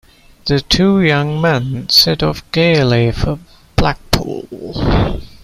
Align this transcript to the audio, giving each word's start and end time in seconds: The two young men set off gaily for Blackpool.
The 0.45 0.61
two 0.61 0.99
young 1.01 1.39
men 1.39 1.87
set 1.89 2.23
off 2.23 2.41
gaily 2.51 3.11
for 3.11 3.37
Blackpool. 3.75 5.13